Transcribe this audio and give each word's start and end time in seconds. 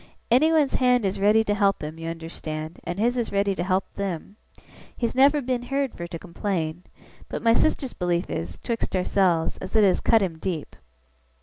Anyone's 0.31 0.73
hand 0.73 1.05
is 1.05 1.19
ready 1.19 1.43
to 1.43 1.53
help 1.53 1.83
him, 1.83 1.99
you 1.99 2.09
understand, 2.09 2.79
and 2.85 2.97
his 2.97 3.17
is 3.17 3.31
ready 3.31 3.53
to 3.53 3.63
help 3.63 3.85
them. 3.93 4.35
He's 4.97 5.13
never 5.13 5.43
been 5.43 5.61
heerd 5.61 5.93
fur 5.93 6.07
to 6.07 6.17
complain. 6.17 6.85
But 7.29 7.43
my 7.43 7.53
sister's 7.53 7.93
belief 7.93 8.27
is 8.27 8.55
['twixt 8.57 8.95
ourselves) 8.95 9.57
as 9.57 9.75
it 9.75 9.83
has 9.83 9.99
cut 10.01 10.23
him 10.23 10.39
deep. 10.39 10.75